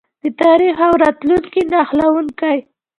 [0.21, 2.57] د تاریخ او راتلونکي نښلونکی.